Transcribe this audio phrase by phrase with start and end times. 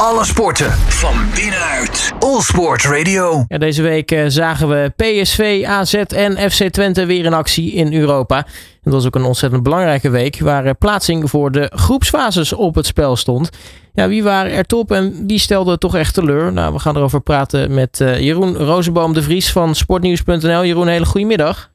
[0.00, 2.12] Alle sporten van binnenuit.
[2.18, 3.44] All Sport Radio.
[3.48, 7.94] Ja, deze week eh, zagen we PSV, AZ en FC Twente weer in actie in
[7.94, 8.36] Europa.
[8.82, 12.86] Het was ook een ontzettend belangrijke week waar eh, plaatsing voor de groepsfases op het
[12.86, 13.50] spel stond.
[13.94, 16.52] Ja, wie waren er top en wie stelde toch echt teleur?
[16.52, 20.64] Nou, we gaan erover praten met eh, Jeroen Rozenboom de Vries van sportnieuws.nl.
[20.64, 21.70] Jeroen, hele goede middag.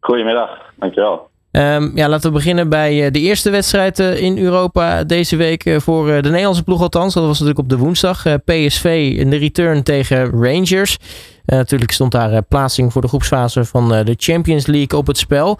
[0.00, 1.30] Goedemiddag, dankjewel.
[1.52, 6.28] Um, ja, laten we beginnen bij de eerste wedstrijd in Europa deze week voor de
[6.28, 7.14] Nederlandse ploeg althans.
[7.14, 8.24] Dat was natuurlijk op de woensdag.
[8.44, 10.96] PSV in de return tegen Rangers.
[11.44, 15.58] Natuurlijk stond daar plaatsing voor de groepsfase van de Champions League op het spel.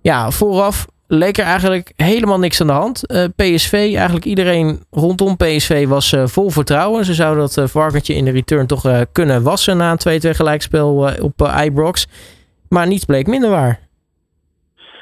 [0.00, 3.02] Ja, vooraf leek er eigenlijk helemaal niks aan de hand.
[3.36, 7.04] PSV, eigenlijk iedereen rondom PSV was vol vertrouwen.
[7.04, 11.52] Ze zouden dat varkentje in de return toch kunnen wassen na een 2-2 gelijkspel op
[11.64, 12.06] Ibrox.
[12.68, 13.87] Maar niets bleek minder waar.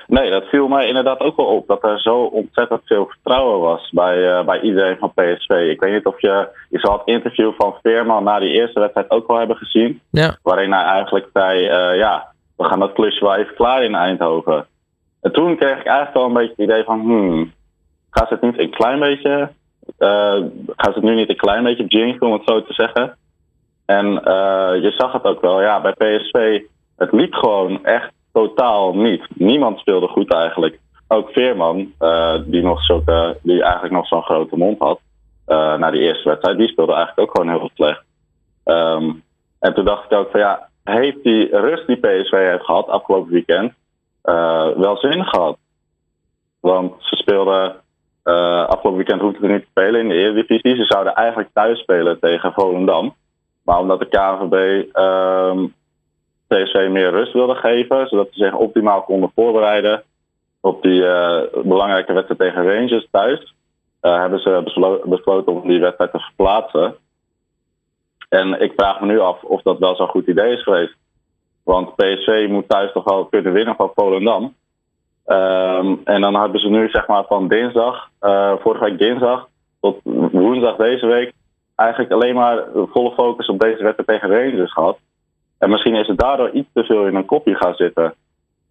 [0.06, 1.66] Nee, dat viel mij inderdaad ook wel op.
[1.66, 5.50] Dat er zo ontzettend veel vertrouwen was bij, bij iedereen van PSV.
[5.70, 6.48] Ik weet niet of je...
[6.68, 10.00] Je zal het interview van Veerman na die eerste wedstrijd ook wel hebben gezien.
[10.10, 10.36] Ja.
[10.42, 11.60] Waarin hij eigenlijk zei...
[11.96, 14.66] ja, we gaan dat klusje wel even klaar in Eindhoven.
[15.20, 17.52] En toen kreeg ik eigenlijk wel een beetje het idee van, hmm,
[18.10, 19.50] gaat het niet een klein beetje,
[19.98, 20.42] uh,
[20.76, 23.16] gaat het nu niet een klein beetje jinxen, om het zo te zeggen.
[23.86, 24.06] En
[24.82, 26.60] je zag het ook wel, ja, bij PSV,
[26.96, 29.26] het liep gewoon echt totaal niet.
[29.34, 30.78] Niemand speelde goed eigenlijk.
[31.08, 35.00] Ook Veerman, uh, die, nog zulke, die eigenlijk nog zo'n grote mond had,
[35.78, 38.04] na die eerste wedstrijd, die speelde eigenlijk ook gewoon heel slecht.
[38.64, 39.22] Um,
[39.58, 43.32] en toen dacht ik ook van ja, heeft die rust die PSV heeft gehad afgelopen
[43.32, 43.72] weekend,
[44.24, 45.58] uh, wel zin gehad.
[46.60, 47.74] Want ze speelden
[48.24, 50.76] uh, afgelopen weekend hoefden ze niet te spelen in de Eredivisie.
[50.76, 53.14] Ze zouden eigenlijk thuis spelen tegen Volendam.
[53.62, 55.74] Maar omdat de KNVB um,
[56.46, 60.02] PSV meer rust wilde geven, zodat ze zich optimaal konden voorbereiden
[60.60, 63.54] op die uh, belangrijke wedstrijd tegen Rangers thuis,
[64.00, 66.94] hebben ze beslo besloten om die wedstrijd te verplaatsen.
[68.28, 70.96] En ik vraag me nu af of dat wel zo'n goed idee is geweest.
[71.64, 74.54] Want PSV moet thuis toch wel kunnen winnen van Volendam.
[75.26, 79.48] Um, en dan hebben ze nu zeg maar van dinsdag, uh, vorige week dinsdag
[79.80, 80.00] tot
[80.32, 81.32] woensdag deze week
[81.76, 84.98] eigenlijk alleen maar volle focus op deze wedstrijd tegen Rangers gehad.
[85.58, 88.14] En misschien is het daardoor iets te veel in een kopje gaan zitten.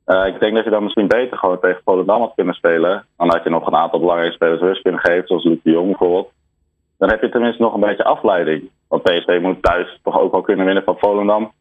[0.07, 3.05] Uh, ik denk dat je dan misschien beter gewoon tegen Volendam had kunnen spelen.
[3.17, 5.87] Dan had je nog een aantal belangrijke spelers rust kunnen geven, zoals Luc de Jong
[5.87, 6.31] bijvoorbeeld.
[6.97, 8.69] Dan heb je tenminste nog een beetje afleiding.
[8.87, 11.51] Want PSV moet thuis toch ook wel kunnen winnen van Volendam.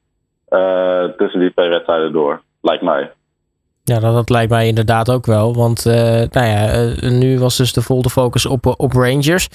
[0.49, 3.11] Uh, tussen die twee wedstrijden door, lijkt mij.
[3.87, 5.55] Ja, dat, dat lijkt mij inderdaad ook wel.
[5.55, 5.95] Want uh,
[6.31, 9.49] nou ja, uh, nu was dus de volle focus op, op Rangers.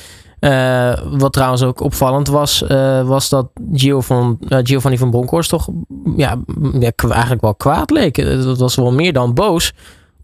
[1.18, 2.64] wat trouwens ook opvallend was,
[3.06, 5.70] was dat Gio van, Giovanni van Bronckhorst toch
[6.16, 6.36] ja,
[6.80, 8.16] ja, eigenlijk wel kwaad leek.
[8.44, 9.74] Dat was wel meer dan boos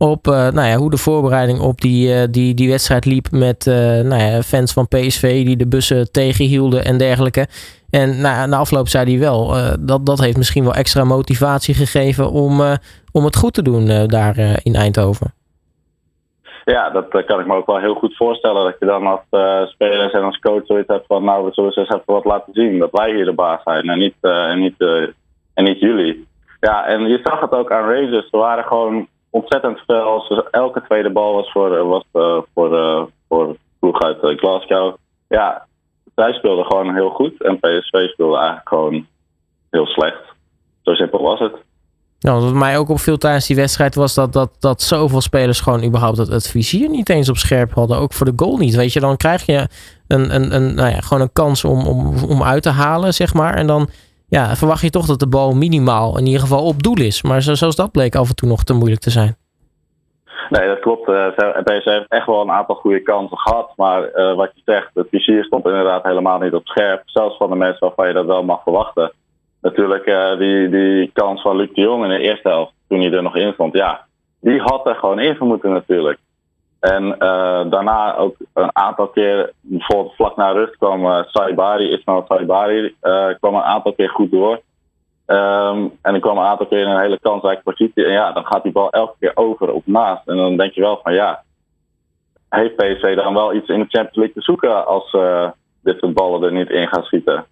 [0.05, 4.41] op nou ja, hoe de voorbereiding op die, die, die wedstrijd liep met nou ja,
[4.41, 7.47] fans van PSV die de bussen tegenhielden en dergelijke.
[8.01, 11.73] En na, na afloop zei hij wel, uh, dat, dat heeft misschien wel extra motivatie
[11.73, 12.73] gegeven om, uh,
[13.11, 15.33] om het goed te doen uh, daar in Eindhoven.
[16.65, 18.63] Ja, dat kan ik me ook wel heel goed voorstellen.
[18.63, 19.21] Dat je dan als
[19.69, 22.79] spelers en als coach zoiets hebt van, nou, we zullen eens even wat laten zien.
[22.79, 24.75] Dat wij hier de baas zijn en niet, en niet,
[25.53, 26.27] en niet jullie.
[26.59, 28.27] Ja, en je zag het ook aan Rangers.
[28.31, 30.47] Er waren gewoon ontzettend veel.
[30.51, 32.03] Elke tweede bal was voor, was,
[32.53, 34.95] voor, voor ploeg uit Glasgow.
[35.27, 35.65] Ja,
[36.15, 39.07] zij speelden gewoon heel goed en PSV speelde eigenlijk gewoon
[39.69, 40.23] heel slecht.
[40.81, 41.53] Zo simpel was het.
[42.19, 46.17] Wat mij ook opviel tijdens die wedstrijd was dat, dat, dat zoveel spelers gewoon überhaupt
[46.17, 47.97] het, het vizier niet eens op scherp hadden.
[47.97, 48.75] Ook voor de goal niet.
[48.75, 49.67] Weet je, dan krijg je
[50.07, 53.33] een, een, een, nou ja, gewoon een kans om, om, om uit te halen, zeg
[53.33, 53.53] maar.
[53.53, 53.89] En dan
[54.37, 57.23] ja, verwacht je toch dat de bal minimaal in ieder geval op doel is.
[57.23, 59.35] Maar zoals dat bleek af en toe nog te moeilijk te zijn.
[60.49, 61.09] Nee, dat klopt.
[61.09, 61.27] Uh,
[61.63, 63.73] PSV heeft echt wel een aantal goede kansen gehad.
[63.75, 67.01] Maar uh, wat je zegt, het vizier stond inderdaad helemaal niet op scherp.
[67.05, 69.11] Zelfs van de mensen waarvan je dat wel mag verwachten.
[69.61, 73.11] Natuurlijk, uh, die, die kans van Luc de Jong in de eerste helft, toen hij
[73.11, 74.05] er nog in stond, ja,
[74.41, 76.19] die had er gewoon in moeten natuurlijk.
[76.79, 77.15] En
[77.69, 82.95] daarna ook een aantal keer, bijvoorbeeld vlak na rust kwam Saibari, Ismail Saibari,
[83.39, 84.61] kwam een aantal keer goed door.
[85.27, 88.05] Um, en ik kwam een aantal keer in een hele kansrijke positie.
[88.05, 90.27] En ja, dan gaat die bal elke keer over op naast.
[90.27, 91.43] En dan denk je wel van ja,
[92.49, 95.49] heeft PSV dan wel iets in de Champions League te zoeken als uh,
[95.83, 97.45] dit soort ballen er niet in gaan schieten?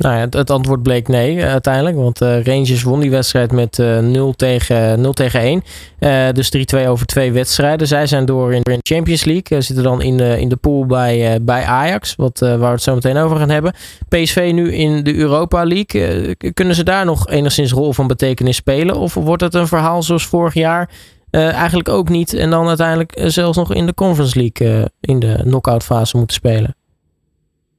[0.00, 1.96] Nou ja, het, antwoord bleek nee uh, uiteindelijk.
[1.96, 5.62] Want uh, Rangers won die wedstrijd met uh, 0, tegen, 0 tegen
[5.98, 6.34] 1.
[6.34, 7.86] dus 3-2 over twee wedstrijden.
[7.86, 9.60] Zij zijn door in de Champions League.
[9.60, 12.14] zitten dan in de, in de pool bij, bij Ajax.
[12.16, 13.74] Wat, waar we het zo meteen over gaan hebben.
[14.08, 16.36] PSV nu in de Europa League.
[16.54, 18.96] kunnen ze daar nog enigszins rol van betekenis spelen?
[18.96, 20.90] Of wordt het een verhaal zoals vorig jaar?
[21.30, 22.34] eigenlijk ook niet.
[22.34, 26.74] En dan uiteindelijk zelfs nog in de Conference League in de knockout fase moeten spelen.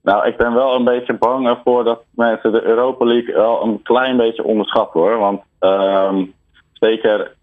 [0.02, 3.82] Nou, ik ben wel een beetje bang ervoor dat mensen de Europa League wel een
[3.82, 5.18] klein beetje onderschatten hoor.
[5.18, 6.26] Want ehm,
[6.74, 7.36] zeker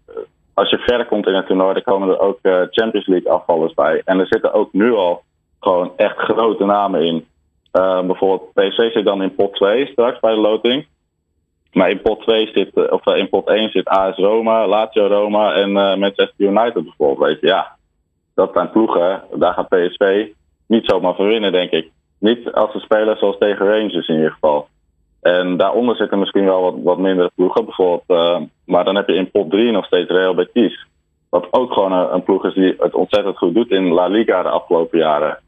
[0.53, 2.39] als je verder komt in het toernooi, dan komen er ook
[2.71, 4.01] Champions League afvallers bij.
[4.05, 5.23] En er zitten ook nu al
[5.59, 7.27] gewoon echt grote namen in.
[7.71, 10.87] bijvoorbeeld PSV zit dan in pot 2 straks bij de loting.
[11.73, 15.07] Maar in pot 2 zit, eh, of eh, in pot 1 zit AS Roma, Lazio
[15.07, 17.27] Roma en Manchester United bijvoorbeeld.
[17.27, 17.77] Weet je, ja,
[18.35, 19.23] dat zijn ploegen.
[19.35, 20.27] Daar gaat PSV
[20.67, 21.91] niet zomaar voor winnen, denk ik.
[22.19, 24.67] Niet als ze spelen zoals tegen Rangers in ieder geval.
[25.21, 28.03] En daaronder zitten misschien wel wat, wat mindere ploegen, bijvoorbeeld.
[28.07, 30.87] Uh, maar dan heb je in pot 3 nog steeds Real Betis.
[31.29, 34.49] Wat ook gewoon een, ploeg is die het ontzettend goed doet in La Liga de
[34.49, 35.39] afgelopen jaren.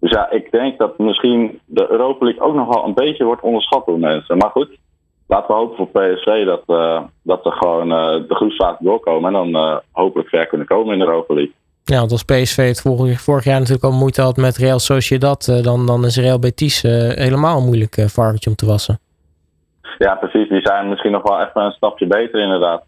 [0.00, 3.42] Dus ja, ik denk dat misschien de Europa League ook nog wel een beetje wordt
[3.42, 4.36] onderschat door mensen.
[4.36, 4.78] Maar goed,
[5.26, 9.34] laten we hopen voor PSV dat, uh, dat ze gewoon uh, de groepsfase doorkomen.
[9.34, 11.54] En dan hopelijk ver kunnen komen in de Europa League.
[11.88, 15.60] Ja, want als PSV het vorig, vorig jaar natuurlijk al moeite had met Real Sociedad,
[15.62, 18.98] dan, dan is Real Betis helemaal een moeilijk varkentje om te wassen.
[19.98, 20.48] Ja, precies.
[20.48, 22.82] Die zijn misschien nog wel even een stapje beter inderdaad.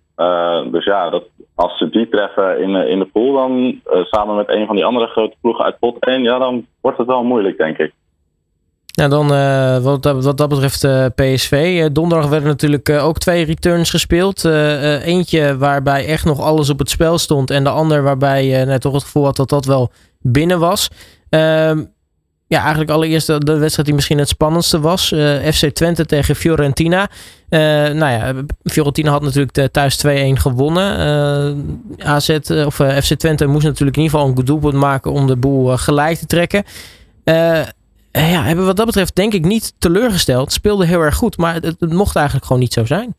[0.73, 1.25] dus ja, dat,
[1.55, 5.07] als ze die treffen in, in de pool, dan samen met een van die andere
[5.07, 7.93] grote ploegen uit pot 1, ja, dan wordt het wel moeilijk, denk ik.
[9.01, 11.81] Ja, dan uh, wat, wat, dat betreft uh, eh, PSV.
[11.83, 14.45] Eh, donderdag werden natuurlijk ook twee returns gespeeld.
[14.45, 17.51] eentje waarbij echt nog alles op het spel stond.
[17.51, 20.89] En de ander waarbij je net toch het gevoel had dat dat wel binnen was.
[21.29, 21.85] Ehm,
[22.47, 25.07] ja, eigenlijk allereerst de, de, wedstrijd die misschien het spannendste was.
[25.53, 27.09] FC Twente tegen Fiorentina.
[27.49, 28.33] nou ja,
[28.63, 30.09] Fiorentina had natuurlijk thuis 2-1
[30.41, 30.97] gewonnen.
[31.99, 35.77] AZ, of FC Twente moest natuurlijk in ieder geval een doelpunt maken om de boel
[35.77, 36.65] gelijk te trekken.
[38.13, 40.53] Eh, ja, hebben wat dat betreft denk ik niet teleurgesteld.
[40.53, 43.15] Speelde heel erg goed, maar het, mocht eigenlijk gewoon niet zo zijn.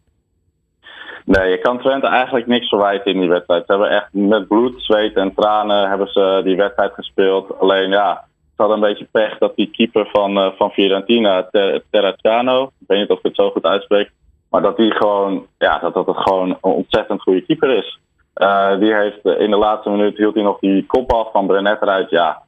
[1.25, 3.63] Nee, je kan Twente eigenlijk niks verwijten in die wedstrijd.
[3.65, 7.59] Ze hebben echt met bloed, zweet en tranen hebben ze die wedstrijd gespeeld.
[7.59, 11.49] Alleen ja, ze hadden een beetje pech dat die keeper van, uh, van Fiorentina,
[11.91, 14.11] Terracciano, ik weet niet of ik het zo goed uitspreek,
[14.49, 17.99] maar dat die gewoon, ja, dat, dat het gewoon een ontzettend goede keeper is.
[18.35, 21.81] Uh, die heeft in de laatste minuut hield hij nog die kop af van Brenet
[21.81, 22.09] eruit.
[22.09, 22.41] Ja,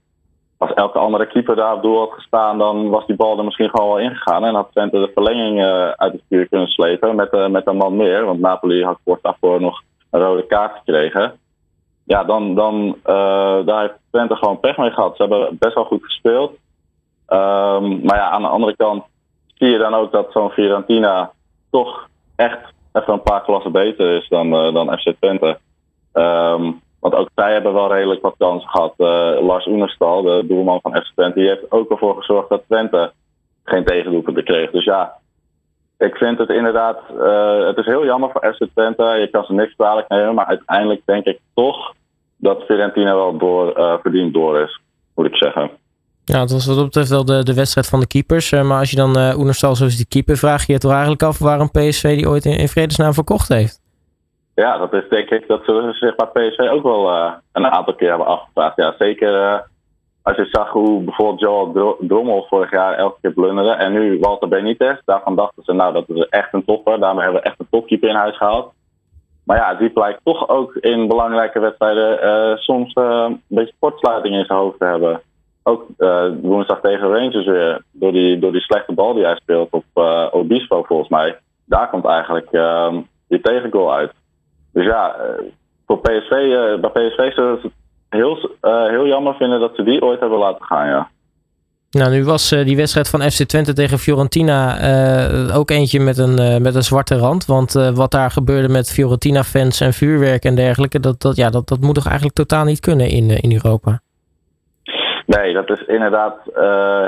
[0.64, 3.88] als elke andere keeper daar doel had gestaan, dan was die bal er misschien gewoon
[3.88, 4.46] wel ingegaan.
[4.46, 7.78] En had Twente de verlenging uh, uit het vuur kunnen slepen met, uh, met een
[7.78, 8.26] man meer.
[8.26, 11.40] Want Napoli had kort daarvoor nog een rode kaart gekregen.
[12.04, 15.16] Ja, dan, dan uh, daar heeft Twente gewoon pech mee gehad.
[15.16, 16.52] Ze hebben best wel goed gespeeld.
[17.28, 19.04] Um, maar ja, aan de andere kant
[19.56, 21.32] zie je dan ook dat zo'n Fiorentina
[21.72, 25.60] toch echt even een paar klassen beter is dan, dan FC Twente.
[26.14, 28.94] Um, want ook zij hebben wel redelijk wat kansen gehad.
[28.98, 33.12] Uh, Lars Oenerstal, de doelman van FC Twente, die heeft ook ervoor gezorgd dat Twente
[33.64, 34.72] geen tegendoelpunten kreeg.
[34.72, 35.14] Dus ja,
[35.98, 39.04] ik vind het inderdaad, uh, het is heel jammer voor FC Twente.
[39.04, 41.94] Je kan ze niks kwalijk nemen, maar uiteindelijk denk ik toch
[42.38, 44.80] dat Fiorentina wel door, uh, verdiend door is,
[45.16, 45.72] moet ik zeggen.
[46.24, 48.52] Ja, het was wat dat betreft wel de, de wedstrijd van de keepers.
[48.52, 51.72] maar als je dan Oenerstal zoals die keeper, vraag je het toch eigenlijk af waarom
[51.72, 53.83] PSV die ooit in, in vredesnaam verkocht heeft?
[54.56, 57.96] Ja, dat is denk ik, dat ze zich bij PSV ook wel uh, een aantal
[57.96, 58.76] keer hebben afgevraagd.
[58.76, 59.60] Ja, zeker uh,
[60.22, 63.72] als je zag hoe bijvoorbeeld Joel Drommel vorig jaar elke keer blunderde.
[63.72, 67.00] En nu Walter Benitez, daarvan dachten ze nou dat is echt een topper.
[67.00, 68.74] Daarmee hebben we echt een topkeeper in huis gehaald.
[69.44, 74.46] Maar ja, die blijkt toch ook in belangrijke wedstrijden uh, soms een beetje kortsluiting in
[74.46, 75.22] zijn hoofd te hebben.
[75.64, 75.86] Ook
[76.42, 79.86] woensdag tegen Rangers weer, door die, door die slechte bal die hij speelt op
[80.32, 81.38] Obispo volgens mij.
[81.66, 82.50] Daar komt eigenlijk
[83.28, 84.12] die tegengoal uit.
[84.74, 85.46] Dus ja, eh,
[85.88, 87.72] voor PSV, eh, bij PSV zullen ze het
[88.10, 91.10] heel, eh, heel jammer vinden dat ze die ooit hebben laten gaan, ja.
[91.92, 94.78] Nou, nu was die wedstrijd van FC Twente tegen Fiorentina
[95.54, 97.46] ook eentje met een, met een zwarte rand.
[97.46, 101.80] Want wat daar gebeurde met Fiorentina-fans en vuurwerk en dergelijke, dat, dat, ja, dat, dat
[101.80, 104.00] moet toch eigenlijk totaal niet kunnen in, in Europa?
[105.26, 106.36] Nee, dat is inderdaad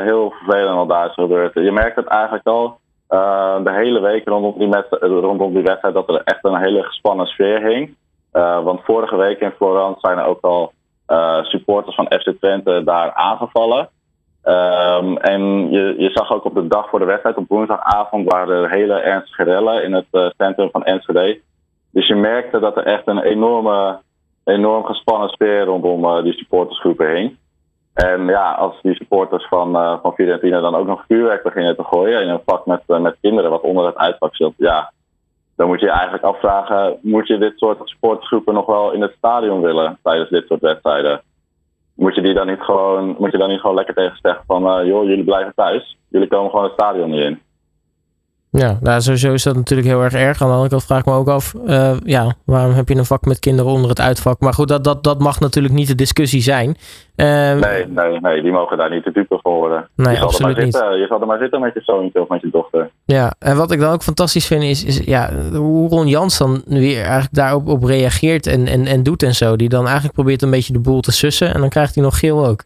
[0.03, 1.53] heel vervelend wat daar is gebeurd.
[1.53, 2.79] Je merkt het eigenlijk al.
[3.09, 6.83] Uh, de hele week rondom die, met, rondom die wedstrijd dat er echt een hele
[6.83, 7.95] gespannen sfeer hing.
[8.33, 10.71] Uh, want vorige week in Florence zijn er ook al
[11.07, 13.89] uh, supporters van FC Twente daar aangevallen.
[14.43, 18.63] Um, en je, je zag ook op de dag voor de wedstrijd, op woensdagavond, waren
[18.63, 21.39] er hele ernstige rellen in het centrum van Enschede.
[21.91, 23.99] Dus je merkte dat er echt een enorme,
[24.43, 27.37] enorm gespannen sfeer rondom die supportersgroepen hing.
[27.95, 31.83] En ja, als die supporters van, uh, van Fiorentina dan ook nog vuurwerk beginnen te
[31.83, 34.91] gooien in een vak met, uh, met kinderen wat onder het uitvak zit, ja,
[35.55, 39.13] dan moet je je eigenlijk afvragen, moet je dit soort supportersgroepen nog wel in het
[39.17, 41.21] stadion willen tijdens dit soort wedstrijden?
[41.93, 44.79] Moet je, die dan niet gewoon, moet je dan niet gewoon lekker tegen zeggen van,
[44.79, 47.41] uh, joh, jullie blijven thuis, jullie komen gewoon het stadion niet in.
[48.57, 50.41] Ja, nou, sowieso is dat natuurlijk heel erg erg.
[50.41, 53.05] Aan de andere kant vraag ik me ook af, uh, ja, waarom heb je een
[53.05, 54.39] vak met kinderen onder het uitvak?
[54.39, 56.67] Maar goed, dat, dat, dat mag natuurlijk niet de discussie zijn.
[57.15, 59.89] Uh, nee, nee, nee, die mogen daar niet de dupe voor worden.
[59.95, 60.75] Nee, je, zal absoluut er maar niet.
[60.75, 62.89] zitten, je zal er maar zitten met je zoontje of met je dochter.
[63.05, 66.61] Ja, en wat ik dan ook fantastisch vind is, is ja, hoe Ron Jans dan
[66.65, 69.55] weer eigenlijk daarop op reageert en, en, en doet en zo.
[69.55, 72.19] Die dan eigenlijk probeert een beetje de boel te sussen en dan krijgt hij nog
[72.19, 72.63] geel ook.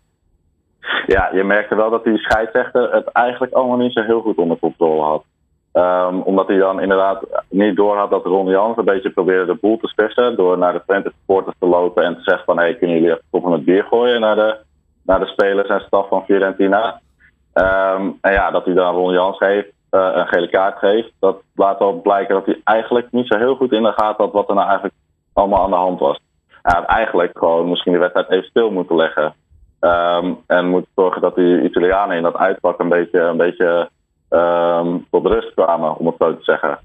[1.06, 4.60] Ja, je merkte wel dat die scheidsrechter het eigenlijk allemaal niet zo heel goed onder
[4.60, 5.24] controle had.
[5.80, 9.78] Um, omdat hij dan inderdaad niet doorhad dat Ron Jans een beetje probeerde de boel
[9.78, 10.36] te spissen.
[10.36, 12.58] Door naar de Twente supporters te lopen en te zeggen van...
[12.58, 14.58] hey, kunnen jullie even stoppen met bier gooien naar de,
[15.04, 17.00] naar de spelers en staf van Fiorentina.
[17.54, 21.12] Um, en ja, dat hij dan Ron Jans geeft, uh, een gele kaart geeft.
[21.20, 24.34] Dat laat wel blijken dat hij eigenlijk niet zo heel goed in de gaten had...
[24.34, 24.96] wat er nou eigenlijk
[25.34, 26.20] allemaal aan de hand was.
[26.62, 29.34] Hij had eigenlijk gewoon misschien de wedstrijd even stil moeten leggen.
[29.80, 33.20] Um, en moet zorgen dat die Italianen in dat uitpak een beetje...
[33.20, 33.90] Een beetje
[34.30, 36.80] Um, tot rust kwamen, om het zo te zeggen.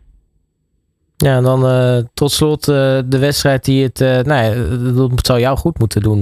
[1.17, 5.27] Ja, en dan uh, tot slot uh, de wedstrijd die het, uh, nou ja, dat
[5.27, 6.21] zou jou goed moeten doen,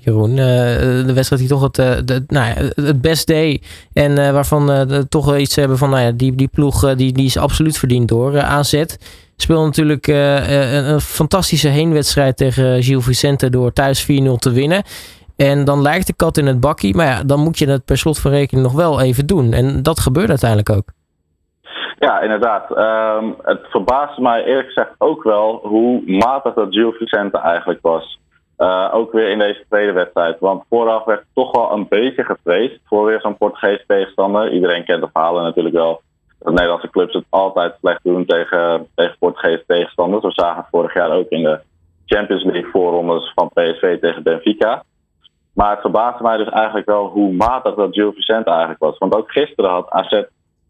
[0.00, 0.34] Jeroen.
[0.36, 1.74] de wedstrijd die toch het,
[2.06, 6.48] de, nou het best deed en waarvan toch iets hebben van, nou ja, die, die
[6.48, 8.40] ploeg die, die is absoluut verdiend door.
[8.40, 8.84] AZ
[9.36, 14.06] speelde natuurlijk een, een, fantastische heenwedstrijd tegen Gil Vicente door thuis 4-0
[14.38, 14.82] te winnen.
[15.48, 16.96] En dan lijkt de kat in het bakkie.
[16.96, 19.52] Maar ja, dan moet je het per slot van rekening nog wel even doen.
[19.52, 20.88] En dat gebeurt uiteindelijk ook.
[21.98, 22.70] Ja, inderdaad.
[22.70, 28.18] Um, het verbaasde mij eerlijk gezegd ook wel hoe matig dat Gil Vicente eigenlijk was.
[28.58, 30.36] Uh, ook weer in deze tweede wedstrijd.
[30.38, 34.52] Want vooraf werd toch wel een beetje gevreesd voor weer zo'n Portugees tegenstander.
[34.52, 36.00] Iedereen kent de verhalen natuurlijk wel.
[36.38, 40.22] Dat Nederlandse clubs het altijd slecht doen tegen, tegen Portugese tegenstanders.
[40.22, 41.60] We zagen het vorig jaar ook in de
[42.06, 44.82] Champions League voorrondes van PSV tegen Benfica.
[45.60, 48.98] Maar het verbaasde mij dus eigenlijk wel hoe matig dat Gil Vicente eigenlijk was.
[48.98, 50.22] Want ook gisteren had AZ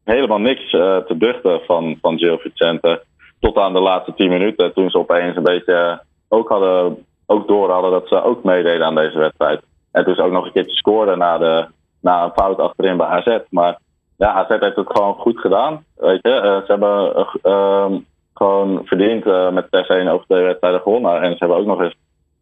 [0.04, 3.02] helemaal niks uh, te duchten van, van Gil Vicente.
[3.40, 7.70] Tot aan de laatste tien minuten, toen ze opeens een beetje ook, hadden, ook door
[7.70, 9.62] hadden dat ze ook meededen aan deze wedstrijd.
[9.92, 11.66] En toen ze ook nog een keertje scoorden na, de,
[12.00, 13.38] na een fout achterin bij AZ.
[13.50, 13.78] Maar
[14.16, 15.84] ja, AZ heeft het gewoon goed gedaan.
[15.96, 17.98] Weet je, uh, ze hebben uh,
[18.34, 21.22] gewoon verdiend met per 1 over twee wedstrijden gewonnen.
[21.22, 21.96] En ze hebben ook nog eens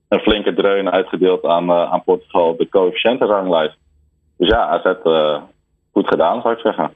[0.09, 3.77] een flinke dreun uitgedeeld aan, uh, aan Portugal op de coëfficiëntenranglijst.
[4.37, 5.37] Dus ja, AZ uh,
[5.93, 6.91] goed gedaan, zou ik zeggen.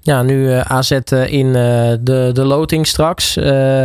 [0.00, 0.90] Ja, nu uh, AZ
[1.28, 3.34] in de, de loting straks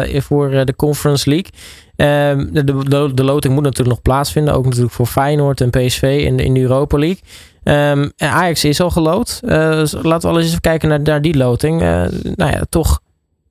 [0.10, 1.52] voor de Conference League.
[1.96, 4.54] Ehm, de, de, de, loting moet natuurlijk nog plaatsvinden.
[4.54, 7.22] Ook natuurlijk voor Feyenoord en PSV in, in de Europa League.
[7.64, 9.40] Um, en Ajax is al geloot.
[9.42, 11.80] Dus laten we al eens even kijken naar, naar die loting.
[11.80, 13.00] nou ja, toch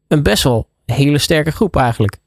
[0.08, 2.18] een best wel hele sterke groep eigenlijk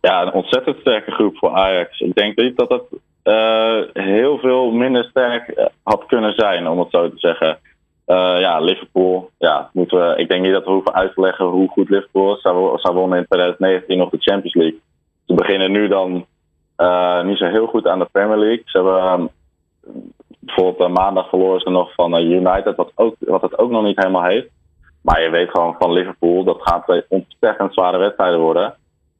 [0.00, 2.00] ja, een ontzettend sterke groep voor Ajax.
[2.00, 2.82] Ik denk niet dat het
[3.24, 7.58] uh, heel veel minder sterk had kunnen zijn, om het zo te zeggen.
[8.06, 9.30] Uh, ja, Liverpool.
[9.38, 12.34] Ja, moeten we, ik denk niet dat we hoeven uit te leggen hoe goed Liverpool
[12.34, 12.42] is.
[12.42, 14.80] Ze wonnen in 2019 nog de Champions League.
[15.26, 16.12] Ze beginnen nu dan
[17.26, 18.62] niet zo heel goed aan de Premier League.
[18.64, 19.30] Ze hebben
[20.38, 24.24] bijvoorbeeld maandag verloren ze nog van United, wat, ook, wat het ook nog niet helemaal
[24.24, 24.48] heeft.
[25.02, 28.74] Maar je weet gewoon van Liverpool, dat gaat twee ontzettend zware wedstrijden worden.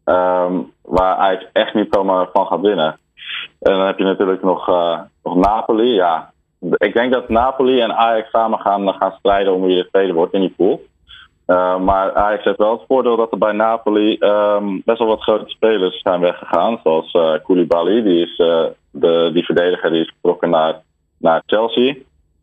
[0.09, 2.99] Um, waar Ajax echt niet van, van gaat winnen.
[3.61, 5.95] En dan heb je natuurlijk nog, uh, nog Napoli.
[5.95, 6.33] Ja,
[6.77, 10.33] ik denk dat Napoli en Ajax samen gaan, gaan strijden om wie de tweede wordt
[10.33, 10.83] in die pool.
[11.47, 15.23] Uh, maar Ajax heeft wel het voordeel dat er bij Napoli um, best wel wat
[15.23, 16.81] grote spelers zijn weggegaan.
[16.83, 18.37] Zoals uh, Koulibaly, die, is,
[18.91, 20.83] de, die verdediger die is vertrokken naar,
[21.19, 21.95] naar Chelsea.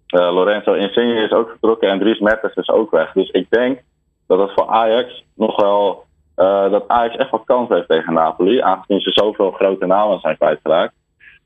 [0.07, 3.11] Lorenzo Insigne is ook vertrokken en Dries Mertens is ook weg.
[3.11, 3.81] Dus ik denk
[4.27, 6.04] dat het voor Ajax nog wel
[6.37, 10.37] uh, dat Ajax echt wat kans heeft tegen Napoli, aangezien ze zoveel grote namen zijn
[10.37, 10.93] kwijtgeraakt.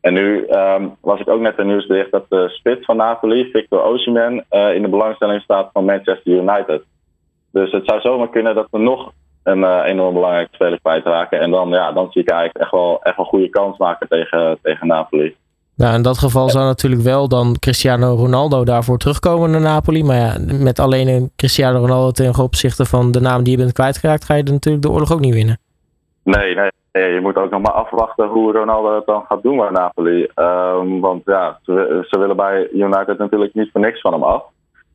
[0.02, 3.82] En nu um, was ik ook net een nieuwsbericht dat de spits van Napoli, Victor
[3.82, 6.84] Osimhen, uh, in de belangstelling staat van Manchester United.
[7.52, 9.12] Dus het zou zomaar kunnen dat we nog
[9.44, 11.40] een uh, enorm belangrijke speler kwijtraken.
[11.40, 14.58] En dan, ja, dan zie ik eigenlijk echt wel, echt wel goede kans maken tegen,
[14.62, 15.36] tegen Napoli.
[15.82, 20.04] Nou, in dat geval zou natuurlijk wel dan Cristiano Ronaldo daarvoor terugkomen naar Napoli.
[20.04, 23.74] Maar ja, met alleen een Cristiano Ronaldo ten opzichte van de naam die je bent
[23.74, 25.60] kwijtgeraakt, ga je natuurlijk de oorlog ook niet winnen.
[26.24, 26.72] Nee, nee.
[26.92, 30.28] nee je moet ook nog maar afwachten hoe Ronaldo het dan gaat doen bij Napoli.
[30.36, 34.44] Um, want ja, ze, ze, willen bij United natuurlijk niet voor niks van hem af.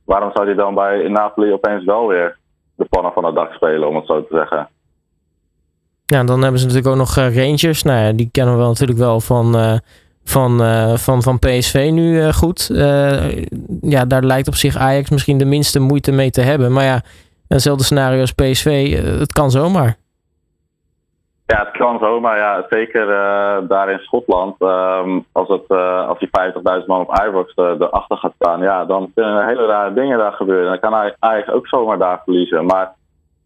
[0.05, 2.37] Waarom zou hij dan bij Napoli opeens wel weer
[2.75, 4.69] de pannen van het dak spelen, om het zo te zeggen?
[6.07, 7.83] Ja, dan hebben ze natuurlijk ook nog Rangers.
[7.83, 9.57] Nou ja, die kennen we natuurlijk wel van...
[9.57, 9.77] Uh,
[10.25, 12.69] van, uh, van, van PSV nu uh, goed.
[12.73, 13.43] Uh,
[13.81, 16.73] ja, daar lijkt op zich Ajax misschien de minste moeite mee te hebben.
[16.73, 17.01] Maar ja,
[17.49, 19.97] hetzelfde scenario als PSV, het kan zomaar.
[21.47, 22.37] Ja, het kan zomaar.
[22.37, 23.07] Ja, zeker
[23.69, 24.55] daar in Schotland.
[24.59, 25.69] Ehm, als, het,
[26.09, 26.29] als die
[26.81, 30.33] 50.000 man op Ajax erachter gaat staan, ja, dan kunnen er hele rare dingen daar
[30.33, 30.81] gebeuren.
[30.81, 32.67] Dan kan Ajax ook zomaar daar verliezen.
[32.67, 32.95] Maar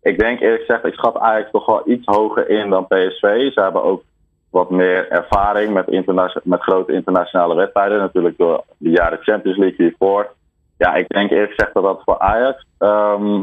[0.02, 3.52] ik denk eerlijk gezegd, ik schat Ajax toch wel iets hoger in dan PSV.
[3.52, 4.02] Ze hebben ook
[4.50, 7.98] wat meer ervaring met, met grote internationale wedstrijden.
[7.98, 10.32] Natuurlijk door de jaren Champions League hiervoor.
[10.78, 13.40] Ja, ik denk eerlijk gezegd dat dat voor Ajax ehm,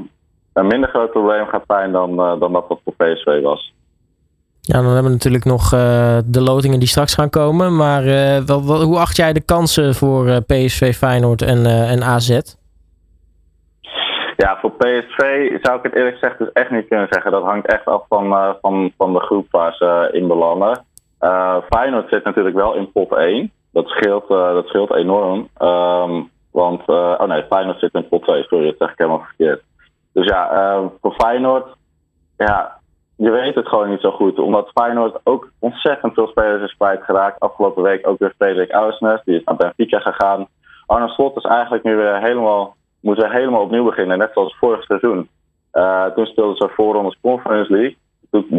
[0.53, 3.73] een minder groot probleem gaat zijn dan, uh, dan dat wat voor PSV was.
[4.61, 7.75] Ja, dan hebben we natuurlijk nog uh, de lotingen die straks gaan komen.
[7.75, 12.39] Maar uh, wel, wel, hoe acht jij de kansen voor PSV, Feyenoord en, en AZ?
[14.37, 15.19] Ja, voor PSV
[15.61, 17.31] zou ik het eerlijk gezegd dus echt niet kunnen zeggen.
[17.31, 20.85] Dat hangt echt af van, van, van de groep waar ze in belanden.
[21.25, 23.51] Uh, Feyenoord zit natuurlijk wel in pot 1.
[23.71, 25.49] Dat scheelt, uh, dat scheelt enorm.
[25.61, 28.43] Um, want, uh, oh nee, Feyenoord zit in pot 2.
[28.43, 29.63] Sorry, dat zeg ik helemaal verkeerd.
[30.13, 31.67] Dus ja, voor Feyenoord,
[32.37, 32.77] ja,
[33.15, 34.39] je weet het gewoon niet zo goed.
[34.39, 37.39] Omdat Feyenoord ook ontzettend veel spelers is kwijtgeraakt.
[37.39, 40.47] Afgelopen week ook weer Frederik Ausnes, die is naar Benfica gegaan.
[40.85, 44.83] Arne Slot is eigenlijk nu weer helemaal, moet weer helemaal opnieuw beginnen, net zoals vorig
[44.83, 45.29] seizoen.
[46.15, 47.97] toen speelden ze voorrondes Conference League.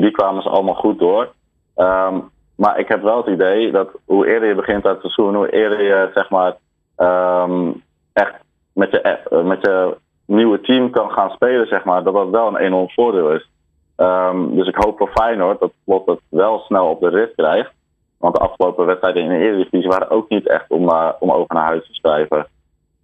[0.00, 1.32] die kwamen ze allemaal goed door.
[1.76, 5.34] Um, maar ik heb wel het idee dat hoe eerder je begint aan het seizoen,
[5.34, 6.56] hoe eerder je zeg maar
[6.96, 7.82] um,
[8.12, 8.34] echt
[8.72, 9.96] met je, eh, met je
[10.26, 13.48] nieuwe team kan gaan spelen, zeg maar, dat dat wel een enorm voordeel is.
[13.96, 17.72] Um, dus ik hoop voor Feyenoord dat Plot het wel snel op de rit krijgt.
[18.18, 21.54] Want de afgelopen wedstrijden in de Eredivisie waren ook niet echt om, uh, om over
[21.54, 22.46] naar huis te schrijven.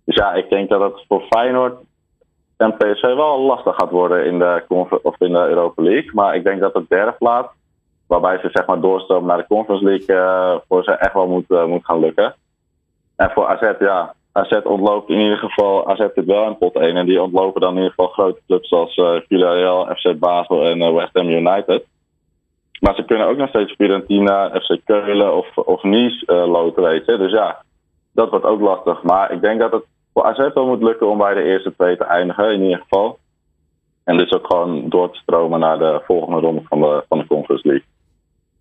[0.05, 1.75] Dus ja, ik denk dat het voor Feyenoord
[2.57, 4.65] en PSV wel lastig gaat worden in de,
[5.03, 6.11] of in de Europa League.
[6.13, 7.49] Maar ik denk dat de derde plaats
[8.07, 11.45] Waarbij ze zeg maar doorstromen naar de Conference League uh, voor ze echt wel moet,
[11.49, 12.35] uh, moet gaan lukken.
[13.17, 16.97] En voor AZ, ja, AZ ontloopt in ieder geval, AZ zit wel in pot 1.
[16.97, 20.95] En die ontlopen dan in ieder geval grote clubs zoals uh, Villarreal, FC Basel en
[20.95, 21.85] West Ham United.
[22.81, 27.17] Maar ze kunnen ook nog steeds Fiorentina, FC Keulen of, of Nice loten, weet je.
[27.17, 27.63] Dus ja,
[28.13, 29.03] dat wordt ook lastig.
[29.03, 31.97] Maar ik denk dat het voor AZ wel moet lukken om bij de eerste twee
[31.97, 33.19] te eindigen, in ieder geval.
[34.05, 37.27] En dus ook gewoon door te stromen naar de volgende ronde van de, van de
[37.27, 37.87] Conference League.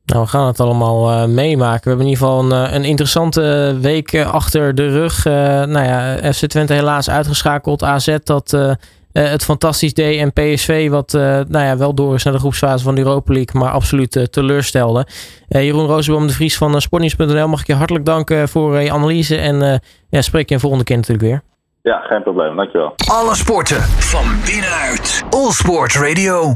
[0.05, 1.83] Nou, we gaan het allemaal uh, meemaken.
[1.83, 5.25] We hebben in ieder geval een, eh, een interessante week uh, achter de rug.
[5.25, 7.83] Uh, nou ja, FC Twente helaas uitgeschakeld.
[7.83, 8.79] AZ dat
[9.11, 10.19] het fantastisch deed.
[10.19, 11.11] En PSV wat
[11.47, 13.61] nou ja, wel door is naar de groepsfase van de Europa League.
[13.61, 15.05] Maar absoluut teleurstelde.
[15.47, 19.37] Jeroen Rozenboom de Vries van Sportnieuws.nl mag ik je hartelijk danken voor je analyse.
[19.37, 21.41] En ja, spreek je een volgende keer natuurlijk weer.
[21.81, 22.55] Ja, geen probleem.
[22.55, 22.93] Dankjewel.
[23.11, 25.23] Alle sporten van binnenuit.
[25.29, 26.49] All Sport Radio.